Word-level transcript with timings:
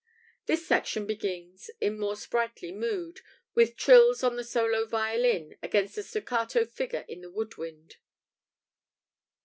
[This 0.47 0.65
section 0.65 1.05
begins, 1.05 1.69
in 1.79 1.99
more 1.99 2.15
sprightly 2.15 2.71
mood, 2.71 3.19
with 3.53 3.75
trills 3.75 4.23
on 4.23 4.35
the 4.35 4.43
solo 4.43 4.87
violin 4.87 5.59
against 5.61 5.95
a 5.95 6.01
staccato 6.01 6.65
figure 6.65 7.05
in 7.07 7.21
the 7.21 7.29
wood 7.29 7.55
wind. 7.57 7.97